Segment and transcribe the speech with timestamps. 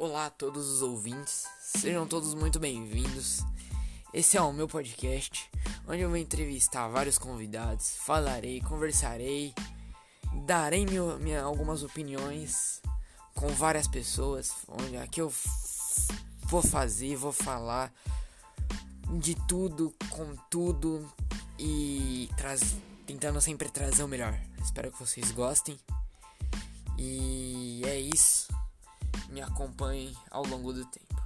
[0.00, 3.40] Olá a todos os ouvintes, sejam todos muito bem-vindos.
[4.14, 5.50] Esse é o meu podcast,
[5.88, 9.52] onde eu vou entrevistar vários convidados, falarei, conversarei,
[10.46, 12.80] darei meu, minha, algumas opiniões
[13.34, 15.34] com várias pessoas, onde aqui eu
[16.44, 17.92] vou fazer, vou falar
[19.18, 21.12] de tudo, com tudo
[21.58, 24.38] e traz, tentando sempre trazer o melhor.
[24.62, 25.76] Espero que vocês gostem.
[26.96, 28.47] E é isso.
[29.38, 31.17] Me acompanhem ao longo do tempo.